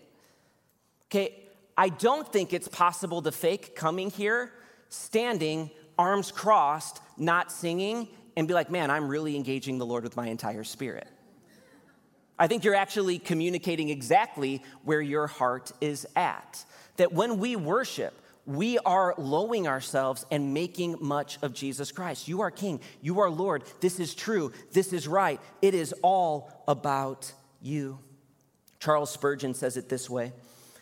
[1.07, 1.35] Okay,
[1.77, 4.51] I don't think it's possible to fake coming here,
[4.89, 10.17] standing, arms crossed, not singing, and be like, man, I'm really engaging the Lord with
[10.17, 11.07] my entire spirit.
[12.37, 16.65] I think you're actually communicating exactly where your heart is at.
[16.97, 22.27] That when we worship, we are lowering ourselves and making much of Jesus Christ.
[22.27, 23.63] You are King, you are Lord.
[23.79, 25.39] This is true, this is right.
[25.61, 27.99] It is all about you.
[28.79, 30.33] Charles Spurgeon says it this way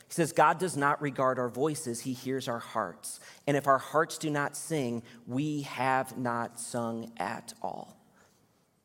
[0.07, 3.19] He says, God does not regard our voices, He hears our hearts.
[3.45, 8.00] And if our hearts do not sing, we have not sung at all.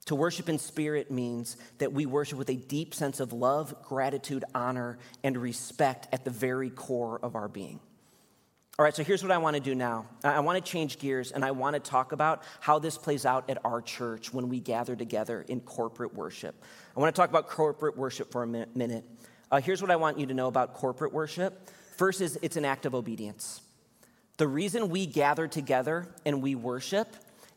[0.07, 4.45] To worship in spirit means that we worship with a deep sense of love, gratitude,
[4.55, 7.81] honor, and respect at the very core of our being.
[8.79, 10.07] All right, so here's what I want to do now.
[10.23, 13.49] I want to change gears and I want to talk about how this plays out
[13.49, 16.55] at our church when we gather together in corporate worship.
[16.95, 19.05] I want to talk about corporate worship for a minute.
[19.51, 21.71] Uh, here's what I want you to know about corporate worship.
[21.97, 23.62] First is it's an act of obedience.
[24.37, 27.16] The reason we gather together and we worship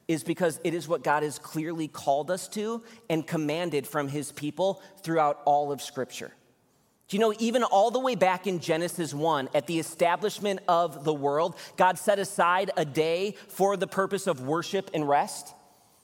[0.10, 4.32] is because it is what God has clearly called us to and commanded from his
[4.32, 6.34] people throughout all of Scripture.
[7.08, 11.04] Do you know, even all the way back in Genesis 1, at the establishment of
[11.04, 15.54] the world, God set aside a day for the purpose of worship and rest?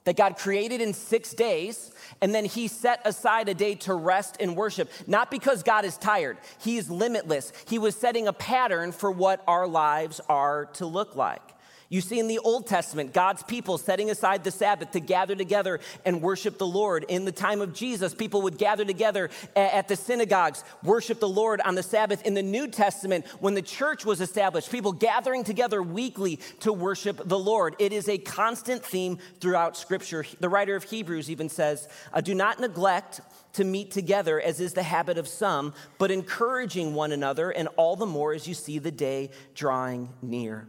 [0.03, 1.91] That God created in six days,
[2.21, 4.91] and then He set aside a day to rest and worship.
[5.07, 7.51] Not because God is tired, He is limitless.
[7.67, 11.54] He was setting a pattern for what our lives are to look like.
[11.95, 15.79] You see in the Old Testament, God's people setting aside the Sabbath to gather together
[16.03, 17.05] and worship the Lord.
[17.08, 21.62] In the time of Jesus, people would gather together at the synagogues, worship the Lord
[21.62, 22.21] on the Sabbath.
[22.23, 27.21] In the New Testament, when the church was established, people gathering together weekly to worship
[27.23, 27.77] the Lord.
[27.79, 30.25] It is a constant theme throughout Scripture.
[30.41, 33.21] The writer of Hebrews even says, uh, Do not neglect
[33.53, 37.95] to meet together, as is the habit of some, but encouraging one another, and all
[37.95, 40.67] the more as you see the day drawing near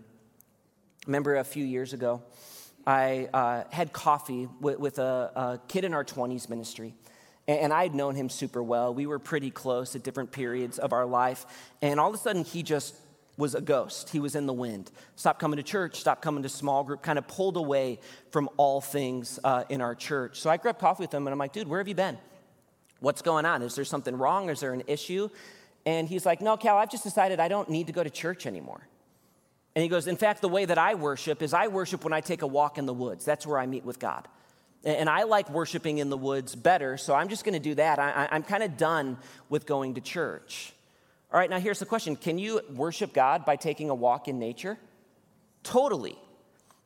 [1.06, 2.22] remember a few years ago,
[2.86, 6.94] I uh, had coffee with, with a, a, kid in our 20s ministry.
[7.48, 8.92] And, I had known him super well.
[8.92, 11.46] We were pretty close at different periods of our life.
[11.80, 12.96] And all of a sudden, he just
[13.36, 14.10] was a ghost.
[14.10, 14.90] He was in the wind.
[15.14, 18.00] Stopped coming to church, stopped coming to small group, kind of pulled away
[18.32, 20.40] from all things uh, in our church.
[20.40, 22.18] So I grabbed coffee with him and I'm like, dude, where have you been?
[22.98, 23.62] What's going on?
[23.62, 24.48] Is there something wrong?
[24.48, 25.28] Is there an issue?
[25.84, 28.46] And he's like, no, Cal, I've just decided I don't need to go to church
[28.46, 28.88] anymore.
[29.76, 32.22] And he goes, In fact, the way that I worship is I worship when I
[32.22, 33.26] take a walk in the woods.
[33.26, 34.26] That's where I meet with God.
[34.84, 37.98] And I like worshiping in the woods better, so I'm just going to do that.
[37.98, 40.72] I, am kind of done with going to church.
[41.32, 44.38] All right, now here's the question Can you worship God by taking a walk in
[44.38, 44.78] nature?
[45.62, 46.16] Totally.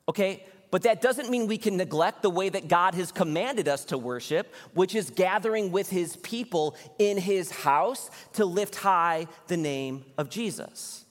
[0.08, 3.84] Okay, but that doesn't mean we can neglect the way that God has commanded us
[3.86, 9.56] to worship, which is gathering with his people in his house to lift high the
[9.56, 11.04] name of Jesus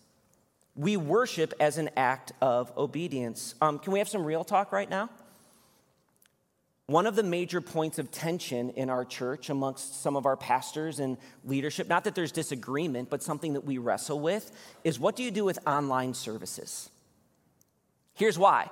[0.80, 3.54] we worship as an act of obedience.
[3.62, 5.10] Um, can we have some real talk right now?
[6.86, 11.00] One of the major points of tension in our church amongst some of our pastors
[11.00, 14.54] and leadership, not that there's disagreement, but something that we wrestle with,
[14.86, 16.90] is what do you do with online services?
[18.14, 18.72] Here's why.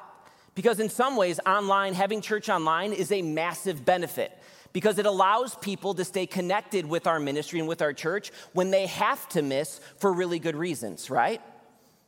[0.55, 4.31] Because in some ways, online, having church online is a massive benefit
[4.71, 8.71] because it allows people to stay connected with our ministry and with our church when
[8.71, 11.41] they have to miss for really good reasons, right?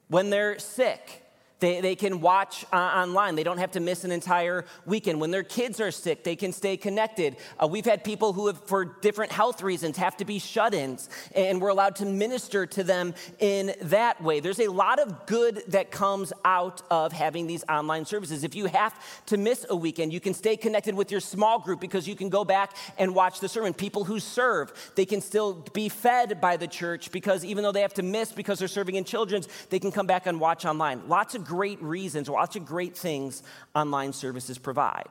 [0.09, 1.23] When they're sick,
[1.59, 3.35] they, they can watch uh, online.
[3.35, 5.19] They don't have to miss an entire weekend.
[5.19, 7.37] When their kids are sick, they can stay connected.
[7.61, 11.09] Uh, we've had people who have, for different health reasons, have to be shut ins,
[11.35, 14.39] and we're allowed to minister to them in that way.
[14.39, 18.43] There's a lot of good that comes out of having these online services.
[18.43, 18.93] If you have
[19.27, 22.29] to miss a weekend, you can stay connected with your small group because you can
[22.29, 23.73] go back and watch the sermon.
[23.73, 27.81] People who serve, they can still be fed by the church because even though they
[27.81, 31.07] have to miss because they're serving in children's, they can come back and watch online.
[31.07, 33.41] Lots of great reasons, lots of great things
[33.73, 35.09] online services provide.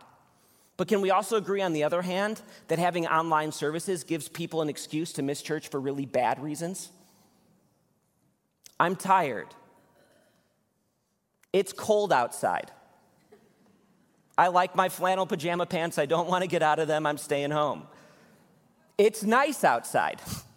[0.77, 4.63] But can we also agree, on the other hand, that having online services gives people
[4.63, 6.93] an excuse to miss church for really bad reasons?
[8.79, 9.49] I'm tired.
[11.53, 12.71] It's cold outside.
[14.37, 15.99] I like my flannel pajama pants.
[15.99, 17.07] I don't want to get out of them.
[17.07, 17.89] I'm staying home.
[18.97, 20.23] It's nice outside.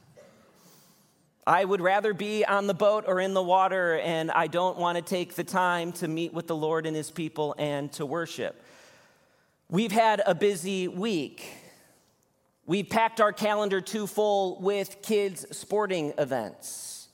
[1.46, 4.98] I would rather be on the boat or in the water, and I don't want
[4.98, 8.62] to take the time to meet with the Lord and His people and to worship.
[9.68, 11.44] We've had a busy week.
[12.68, 17.08] We've packed our calendar too full with kids' sporting events.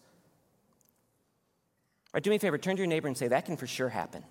[2.14, 3.90] Right, do me a favor, turn to your neighbor and say, that can for sure
[3.90, 4.24] happen.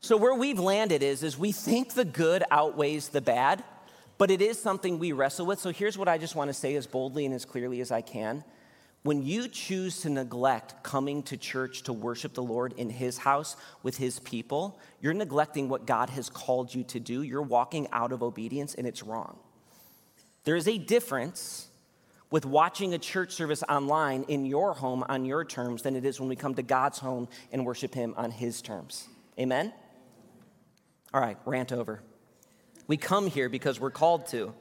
[0.00, 3.62] So where we've landed is, is we think the good outweighs the bad,
[4.20, 5.58] but it is something we wrestle with.
[5.60, 8.02] So here's what I just want to say as boldly and as clearly as I
[8.02, 8.44] can.
[9.02, 13.56] When you choose to neglect coming to church to worship the Lord in His house
[13.82, 17.22] with His people, you're neglecting what God has called you to do.
[17.22, 19.38] You're walking out of obedience, and it's wrong.
[20.44, 21.68] There is a difference
[22.30, 26.20] with watching a church service online in your home on your terms than it is
[26.20, 29.08] when we come to God's home and worship Him on His terms.
[29.38, 29.72] Amen?
[31.14, 32.02] All right, rant over.
[32.90, 34.52] We come here because we're called to.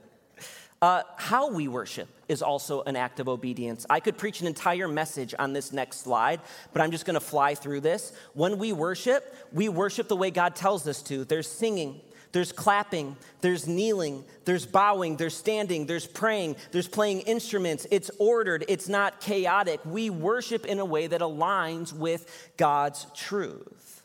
[0.84, 3.88] Uh, how we worship is also an act of obedience.
[3.90, 6.40] I could preach an entire message on this next slide,
[6.72, 8.14] but I'm just gonna fly through this.
[8.36, 11.26] When we worship, we worship the way God tells us to.
[11.26, 17.88] There's singing, there's clapping, there's kneeling, there's bowing, there's standing, there's praying, there's playing instruments.
[17.90, 19.80] It's ordered, it's not chaotic.
[19.86, 24.04] We worship in a way that aligns with God's truth.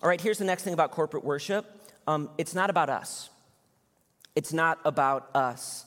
[0.00, 1.75] All right, here's the next thing about corporate worship
[2.06, 3.30] um, it's not about us.
[4.34, 5.86] It's not about us.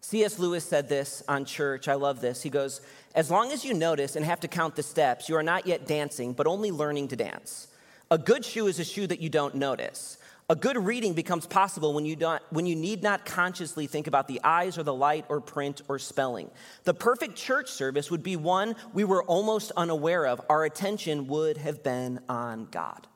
[0.00, 0.38] C.S.
[0.38, 1.88] Lewis said this on church.
[1.88, 2.42] I love this.
[2.42, 2.82] He goes,
[3.14, 5.86] As long as you notice and have to count the steps, you are not yet
[5.86, 7.68] dancing, but only learning to dance.
[8.10, 10.18] A good shoe is a shoe that you don't notice.
[10.50, 14.28] A good reading becomes possible when you, don't, when you need not consciously think about
[14.28, 16.50] the eyes or the light or print or spelling.
[16.82, 20.42] The perfect church service would be one we were almost unaware of.
[20.50, 23.06] Our attention would have been on God.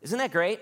[0.00, 0.60] Isn't that great?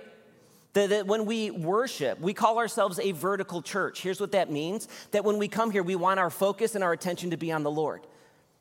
[0.74, 4.02] That, when we worship, we call ourselves a vertical church.
[4.02, 6.92] Here's what that means that when we come here, we want our focus and our
[6.92, 8.02] attention to be on the Lord.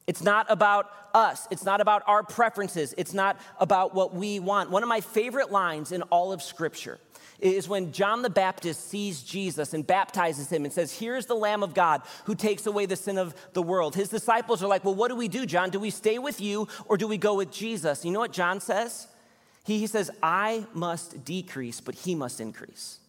[0.07, 1.47] It's not about us.
[1.51, 2.93] It's not about our preferences.
[2.97, 4.71] It's not about what we want.
[4.71, 6.97] One of my favorite lines in all of Scripture
[7.39, 11.61] is when John the Baptist sees Jesus and baptizes him and says, Here's the Lamb
[11.61, 13.95] of God who takes away the sin of the world.
[13.95, 15.69] His disciples are like, Well, what do we do, John?
[15.69, 18.05] Do we stay with you or do we go with Jesus?
[18.05, 19.07] You know what John says?
[19.67, 22.99] He, he says, I must decrease, but he must increase.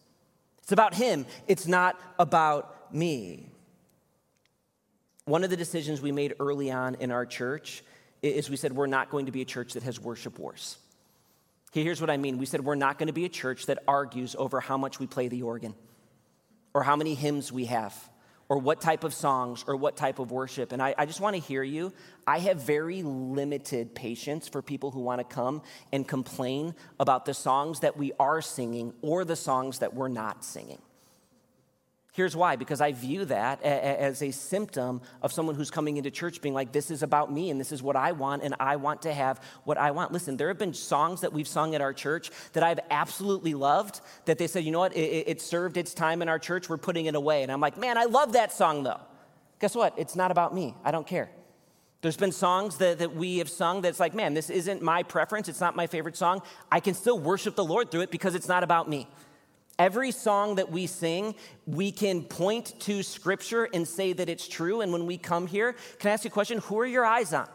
[0.61, 3.47] It's about him, it's not about me.
[5.23, 7.81] One of the decisions we made early on in our church
[8.21, 10.77] is we said we're not going to be a church that has worship wars.
[11.71, 12.37] Here's what I mean.
[12.37, 15.07] We said we're not going to be a church that argues over how much we
[15.07, 15.75] play the organ
[16.73, 17.95] or how many hymns we have
[18.49, 20.71] or what type of songs or what type of worship.
[20.71, 21.93] And I, I just want to hear you.
[22.25, 25.61] I have very limited patience for people who want to come
[25.93, 30.43] and complain about the songs that we are singing or the songs that we're not
[30.43, 30.81] singing.
[32.11, 36.41] Here's why because I view that as a symptom of someone who's coming into church
[36.41, 39.03] being like, this is about me and this is what I want and I want
[39.03, 40.11] to have what I want.
[40.11, 44.01] Listen, there have been songs that we've sung at our church that I've absolutely loved
[44.25, 46.77] that they said, you know what, it, it served its time in our church, we're
[46.77, 47.43] putting it away.
[47.43, 49.01] And I'm like, man, I love that song though.
[49.59, 49.93] Guess what?
[49.97, 50.75] It's not about me.
[50.83, 51.29] I don't care.
[52.01, 55.49] There's been songs that, that we have sung that's like, man, this isn't my preference.
[55.49, 56.41] It's not my favorite song.
[56.71, 59.07] I can still worship the Lord through it because it's not about me.
[59.79, 64.81] Every song that we sing, we can point to scripture and say that it's true.
[64.81, 66.57] And when we come here, can I ask you a question?
[66.59, 67.47] Who are your eyes on?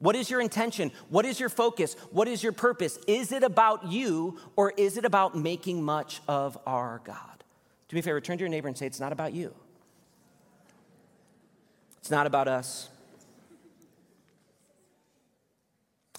[0.00, 0.90] What is your intention?
[1.08, 1.94] What is your focus?
[2.10, 2.98] What is your purpose?
[3.06, 7.44] Is it about you or is it about making much of our God?
[7.88, 9.54] Do me a favor, turn to your neighbor and say, It's not about you.
[11.98, 12.88] It's not about us.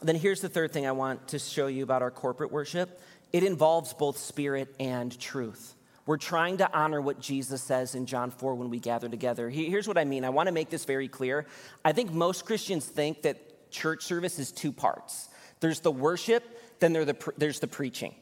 [0.02, 3.02] Then here's the third thing I want to show you about our corporate worship
[3.36, 5.76] it involves both spirit and truth.
[6.06, 9.50] We're trying to honor what Jesus says in John 4 when we gather together.
[9.50, 10.24] Here's what I mean.
[10.24, 11.46] I want to make this very clear.
[11.84, 15.28] I think most Christians think that church service is two parts
[15.60, 16.46] there's the worship,
[16.80, 18.16] then there's the preaching.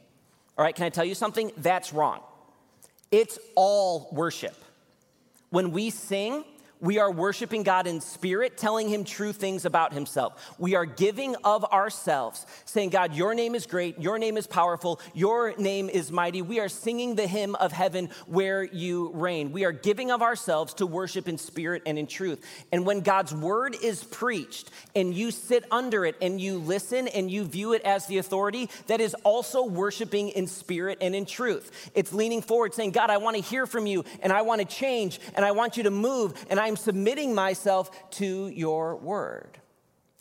[0.58, 1.52] All right, can I tell you something?
[1.58, 2.20] That's wrong.
[3.12, 4.56] It's all worship.
[5.50, 6.42] When we sing,
[6.84, 10.54] we are worshiping God in spirit, telling Him true things about Himself.
[10.58, 15.00] We are giving of ourselves, saying, God, your name is great, your name is powerful,
[15.14, 16.42] your name is mighty.
[16.42, 19.50] We are singing the hymn of heaven where you reign.
[19.50, 22.44] We are giving of ourselves to worship in spirit and in truth.
[22.70, 27.30] And when God's word is preached and you sit under it and you listen and
[27.30, 31.90] you view it as the authority, that is also worshiping in spirit and in truth.
[31.94, 34.66] It's leaning forward, saying, God, I want to hear from you and I want to
[34.66, 39.60] change and I want you to move and I'm I'm submitting myself to your word.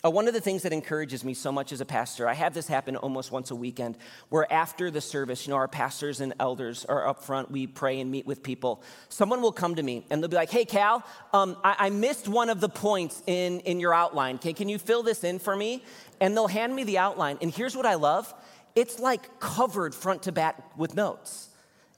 [0.06, 2.54] Uh, one of the things that encourages me so much as a pastor, I have
[2.54, 3.98] this happen almost once a weekend,
[4.30, 8.00] where after the service, you know, our pastors and elders are up front, we pray
[8.00, 8.84] and meet with people.
[9.10, 12.28] Someone will come to me and they'll be like, hey, Cal, um, I-, I, missed
[12.28, 14.38] one of the points in, in your outline.
[14.38, 15.84] Can, can you fill this in for me?
[16.22, 17.40] And they'll hand me the outline.
[17.42, 18.32] And here's what I love
[18.76, 21.50] it's like covered front to back with notes.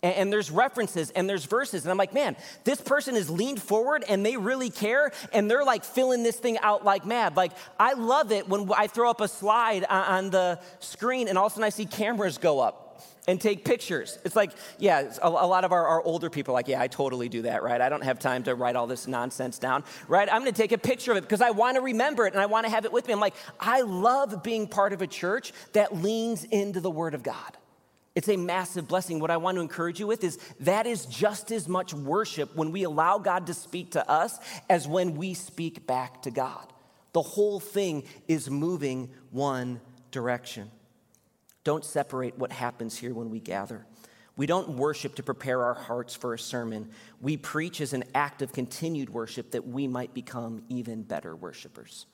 [0.06, 1.84] And, and there's references and there's verses.
[1.84, 5.66] And I'm like, man, this person is leaned forward and they really care and they're
[5.66, 7.36] like filling this thing out like mad.
[7.36, 11.48] Like, I love it when I throw up a slide on the screen and all
[11.48, 12.84] of a sudden I see cameras go up
[13.28, 14.20] and take pictures.
[14.24, 17.28] It's like, yeah, a, lot of our, our older people are like, yeah, I totally
[17.28, 17.82] do that, right?
[17.82, 20.30] I don't have time to write all this nonsense down, right?
[20.32, 22.70] I'm gonna take a picture of it because I wanna remember it and I wanna
[22.70, 23.14] have it with me.
[23.14, 27.24] I'm like, I love being part of a church that leans into the Word of
[27.24, 27.58] God.
[28.16, 29.20] It's a massive blessing.
[29.20, 32.72] What I want to encourage you with is that is just as much worship when
[32.72, 34.40] we allow God to speak to us
[34.70, 36.72] as when we speak back to God.
[37.12, 40.72] The whole thing is moving one direction.
[41.66, 43.86] Don't separate what happens here when we gather.
[44.38, 46.90] We don't worship to prepare our hearts for a sermon.
[47.22, 52.06] We preach as an act of continued worship that we might become even better worshipers.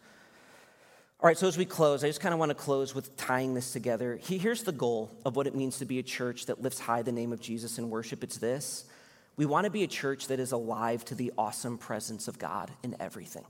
[1.23, 3.53] All right, so as we close, I just kind of want to close with tying
[3.53, 4.19] this together.
[4.23, 7.11] Here's the goal of what it means to be a church that lifts high the
[7.11, 8.23] name of Jesus in worship.
[8.23, 8.85] It's this.
[9.37, 12.71] We want to be a church that is alive to the awesome presence of God
[12.81, 13.45] in everything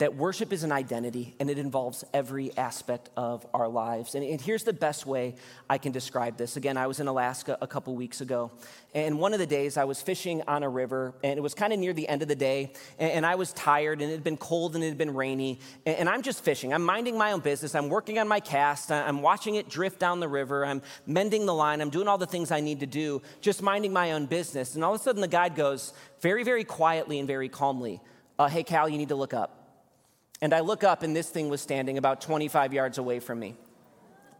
[0.00, 4.14] that worship is an identity and it involves every aspect of our lives.
[4.14, 5.34] And, and, here's the best way
[5.68, 6.56] I can describe this.
[6.56, 8.50] Again, I was in Alaska a couple weeks ago,
[8.94, 11.74] and one of the days I was fishing on a river, and it was kind
[11.74, 14.24] of near the end of the day, and, and, I was tired, and it had
[14.24, 16.72] been cold and it had been rainy, and, and I'm just fishing.
[16.72, 17.74] I'm minding my own business.
[17.74, 18.90] I'm working on my cast.
[18.90, 20.64] I'm watching it drift down the river.
[20.64, 21.82] I'm mending the line.
[21.82, 24.76] I'm doing all the things I need to do, just minding my own business.
[24.76, 25.92] And all of a sudden, the guide goes
[26.22, 28.00] very, very quietly and very calmly,
[28.38, 29.59] uh, Hey, Cal, you need to look up.
[30.42, 33.56] And I look up, and this thing was standing about 25 yards away from me.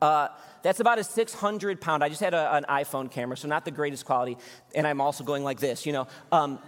[0.01, 0.29] Uh,
[0.63, 2.03] that's about a 600 pound.
[2.03, 4.39] I just had a, an iPhone camera, so not the greatest quality.
[4.75, 6.07] And I'm also going like this, you know.
[6.33, 6.59] Um,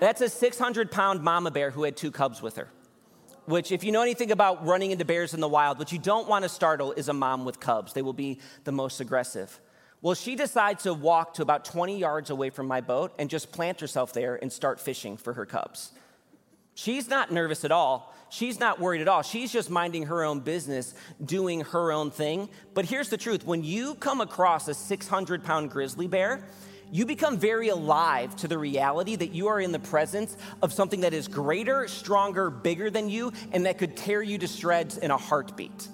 [0.00, 2.68] that's a 600 pound mama bear who had two cubs with her.
[3.44, 6.28] Which, if you know anything about running into bears in the wild, what you don't
[6.28, 7.92] want to startle is a mom with cubs.
[7.92, 9.60] They will be the most aggressive.
[10.00, 13.52] Well, she decides to walk to about 20 yards away from my boat and just
[13.52, 15.92] plant herself there and start fishing for her cubs.
[16.74, 18.14] She's not nervous at all.
[18.30, 19.22] She's not worried at all.
[19.22, 22.48] She's just minding her own business, doing her own thing.
[22.72, 26.42] But here's the truth when you come across a 600 pound grizzly bear,
[26.90, 31.00] you become very alive to the reality that you are in the presence of something
[31.00, 35.10] that is greater, stronger, bigger than you, and that could tear you to shreds in
[35.10, 35.88] a heartbeat.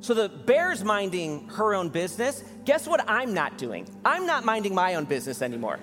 [0.00, 2.44] So the bear's minding her own business.
[2.64, 3.88] Guess what I'm not doing?
[4.04, 5.78] I'm not minding my own business anymore.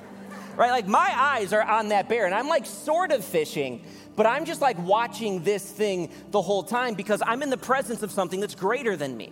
[0.55, 0.71] Right?
[0.71, 3.83] Like my eyes are on that bear, and I'm like sort of fishing,
[4.15, 8.03] but I'm just like watching this thing the whole time because I'm in the presence
[8.03, 9.31] of something that's greater than me.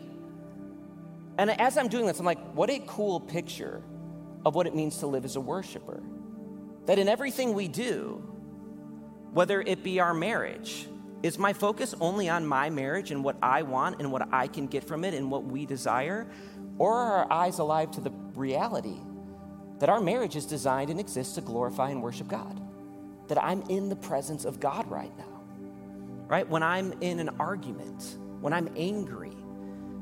[1.38, 3.82] And as I'm doing this, I'm like, what a cool picture
[4.45, 6.03] of what it means to live as a worshiper.
[6.86, 8.21] That in everything we do,
[9.32, 10.88] whether it be our marriage,
[11.24, 14.67] is my focus only on my marriage and what I want and what I can
[14.67, 16.28] get from it and what we desire?
[16.78, 18.99] Or are our eyes alive to the reality
[19.84, 22.63] that our marriage is designed and exists to glorify and worship God?
[23.27, 25.25] that I'm in the presence of God right now.
[26.27, 26.47] Right?
[26.47, 29.34] When I'm in an argument, when I'm angry,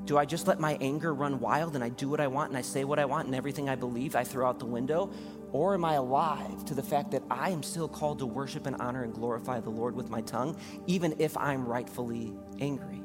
[0.05, 2.57] do I just let my anger run wild and I do what I want and
[2.57, 5.11] I say what I want and everything I believe I throw out the window?
[5.51, 8.75] Or am I alive to the fact that I am still called to worship and
[8.77, 10.57] honor and glorify the Lord with my tongue,
[10.87, 13.00] even if I'm rightfully angry?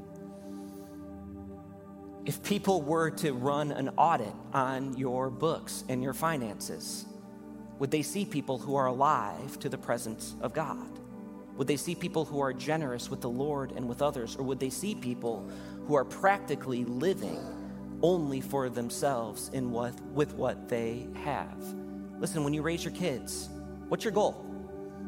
[2.26, 7.06] If people were to run an audit on your books and your finances,
[7.78, 10.88] would they see people who are alive to the presence of God?
[11.56, 14.34] Would they see people who are generous with the Lord and with others?
[14.34, 15.48] Or would they see people
[15.86, 17.38] who are practically living
[18.02, 21.56] only for themselves in what, with what they have?
[22.18, 23.50] Listen, when you raise your kids,
[23.86, 24.45] what's your goal?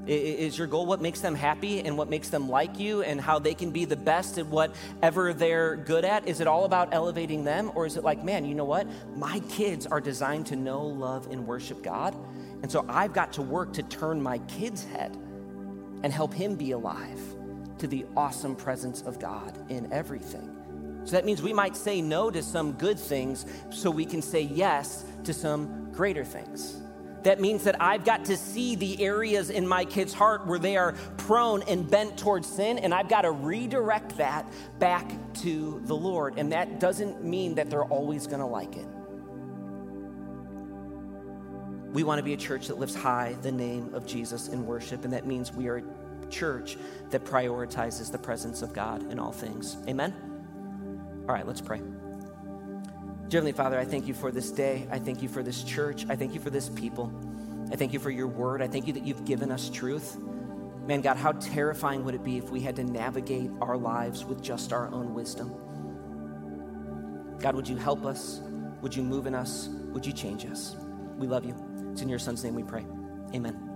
[0.09, 3.39] Is your goal what makes them happy and what makes them like you and how
[3.39, 6.27] they can be the best at whatever they're good at?
[6.27, 7.71] Is it all about elevating them?
[7.75, 8.87] Or is it like, man, you know what?
[9.17, 12.17] My kids are designed to know, love, and worship God.
[12.63, 15.15] And so I've got to work to turn my kid's head
[16.03, 17.21] and help him be alive
[17.77, 20.55] to the awesome presence of God in everything.
[21.05, 24.41] So that means we might say no to some good things so we can say
[24.41, 26.81] yes to some greater things.
[27.25, 30.77] That means that I've got to see the areas in my kid's heart where they
[30.77, 34.47] are prone and bent towards sin, and I've got to redirect that
[34.79, 35.11] back
[35.43, 36.39] to the Lord.
[36.39, 38.87] And that doesn't mean that they're always going to like it.
[41.93, 45.05] We want to be a church that lifts high the name of Jesus in worship,
[45.05, 46.77] and that means we are a church
[47.11, 49.79] that prioritizes the presence of God in all things.
[49.89, 50.15] Amen?
[51.29, 51.81] All right, let's pray.
[53.31, 54.89] Heavenly Father, I thank you for this day.
[54.91, 56.07] I thank you for this church.
[56.09, 57.13] I thank you for this people.
[57.71, 58.63] I thank you for your word.
[58.63, 60.17] I thank you that you've given us truth.
[60.87, 64.43] Man, God, how terrifying would it be if we had to navigate our lives with
[64.43, 65.55] just our own wisdom?
[67.39, 68.41] God, would you help us?
[68.81, 69.69] Would you move in us?
[69.93, 70.75] Would you change us?
[71.19, 71.55] We love you.
[71.93, 72.87] It's in your son's name we pray.
[73.35, 73.68] Amen.